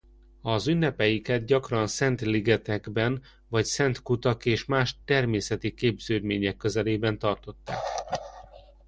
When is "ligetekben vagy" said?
2.21-3.65